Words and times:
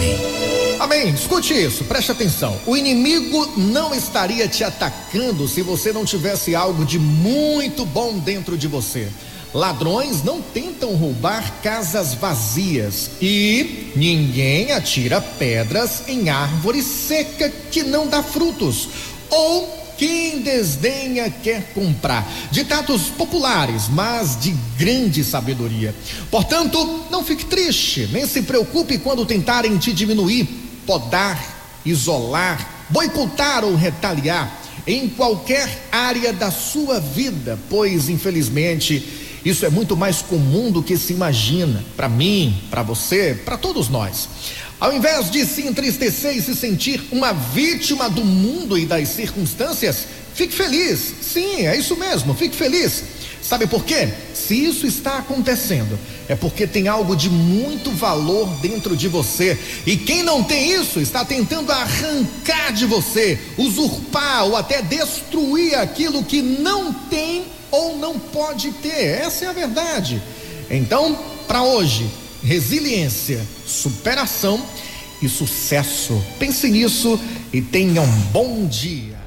Amém. 0.00 0.76
Amém. 0.80 1.08
Escute 1.10 1.52
isso, 1.52 1.84
preste 1.84 2.10
atenção. 2.10 2.58
O 2.66 2.74
inimigo 2.74 3.52
não 3.56 3.94
estaria 3.94 4.48
te 4.48 4.64
atacando 4.64 5.46
se 5.46 5.60
você 5.60 5.92
não 5.92 6.06
tivesse 6.06 6.54
algo 6.54 6.86
de 6.86 6.98
muito 6.98 7.84
bom 7.84 8.18
dentro 8.18 8.56
de 8.56 8.66
você. 8.66 9.08
Ladrões 9.52 10.22
não 10.22 10.40
tentam 10.40 10.94
roubar 10.94 11.60
casas 11.60 12.14
vazias 12.14 13.10
e 13.20 13.92
ninguém 13.96 14.70
atira 14.72 15.20
pedras 15.20 16.04
em 16.08 16.30
árvore 16.30 16.82
seca 16.82 17.50
que 17.70 17.82
não 17.82 18.06
dá 18.06 18.22
frutos. 18.22 18.88
Ou 19.28 19.89
quem 20.00 20.40
desdenha 20.40 21.28
quer 21.28 21.74
comprar. 21.74 22.26
Ditados 22.50 23.08
populares, 23.10 23.86
mas 23.90 24.40
de 24.40 24.50
grande 24.78 25.22
sabedoria. 25.22 25.94
Portanto, 26.30 27.04
não 27.10 27.22
fique 27.22 27.44
triste, 27.44 28.08
nem 28.10 28.26
se 28.26 28.40
preocupe 28.40 28.96
quando 28.96 29.26
tentarem 29.26 29.76
te 29.76 29.92
diminuir, 29.92 30.48
podar, 30.86 31.38
isolar, 31.84 32.86
boicotar 32.88 33.62
ou 33.62 33.76
retaliar 33.76 34.58
em 34.86 35.06
qualquer 35.06 35.68
área 35.92 36.32
da 36.32 36.50
sua 36.50 36.98
vida, 36.98 37.58
pois 37.68 38.08
infelizmente 38.08 39.29
isso 39.44 39.64
é 39.64 39.70
muito 39.70 39.96
mais 39.96 40.20
comum 40.22 40.70
do 40.70 40.82
que 40.82 40.96
se 40.96 41.12
imagina, 41.12 41.82
para 41.96 42.08
mim, 42.08 42.62
para 42.70 42.82
você, 42.82 43.38
para 43.44 43.56
todos 43.56 43.88
nós. 43.88 44.28
Ao 44.78 44.92
invés 44.92 45.30
de 45.30 45.44
se 45.44 45.62
entristecer 45.62 46.36
e 46.36 46.42
se 46.42 46.54
sentir 46.54 47.02
uma 47.12 47.32
vítima 47.32 48.08
do 48.08 48.24
mundo 48.24 48.78
e 48.78 48.86
das 48.86 49.08
circunstâncias, 49.08 50.06
fique 50.34 50.54
feliz. 50.54 51.14
Sim, 51.20 51.66
é 51.66 51.76
isso 51.76 51.96
mesmo, 51.96 52.34
fique 52.34 52.56
feliz. 52.56 53.04
Sabe 53.42 53.66
por 53.66 53.84
quê? 53.84 54.08
Se 54.32 54.54
isso 54.54 54.86
está 54.86 55.18
acontecendo, 55.18 55.98
é 56.28 56.36
porque 56.36 56.66
tem 56.66 56.88
algo 56.88 57.16
de 57.16 57.28
muito 57.28 57.90
valor 57.90 58.48
dentro 58.60 58.96
de 58.96 59.08
você. 59.08 59.58
E 59.86 59.96
quem 59.96 60.22
não 60.22 60.44
tem 60.44 60.72
isso 60.72 61.00
está 61.00 61.24
tentando 61.24 61.72
arrancar 61.72 62.72
de 62.72 62.86
você, 62.86 63.38
usurpar 63.58 64.44
ou 64.44 64.56
até 64.56 64.82
destruir 64.82 65.74
aquilo 65.74 66.22
que 66.22 66.40
não 66.40 66.92
tem 66.92 67.44
pode 68.32 68.70
ter. 68.72 69.20
Essa 69.20 69.46
é 69.46 69.48
a 69.48 69.52
verdade. 69.52 70.20
Então, 70.70 71.18
para 71.46 71.62
hoje, 71.62 72.08
resiliência, 72.42 73.44
superação 73.66 74.64
e 75.22 75.28
sucesso. 75.28 76.22
Pense 76.38 76.68
nisso 76.68 77.18
e 77.52 77.60
tenha 77.60 78.00
um 78.00 78.20
bom 78.32 78.66
dia. 78.66 79.19